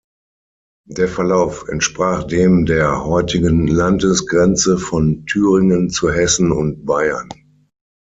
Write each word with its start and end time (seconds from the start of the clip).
Der 0.87 1.07
Verlauf 1.07 1.67
entsprach 1.67 2.23
dem 2.23 2.65
der 2.65 3.05
heutigen 3.05 3.67
Landesgrenze 3.67 4.79
von 4.79 5.27
Thüringen 5.27 5.91
zu 5.91 6.09
Hessen 6.11 6.51
und 6.51 6.87
Bayern. 6.87 7.29